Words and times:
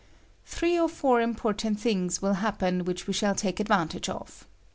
Three 0.47 0.79
or 0.79 0.89
four 0.89 1.21
important 1.21 1.79
things 1.79 2.23
will 2.23 2.33
happen 2.41 2.85
which 2.85 3.05
we 3.05 3.13
shall 3.13 3.35
take 3.35 3.59
advantage 3.59 4.09
of. 4.09 4.47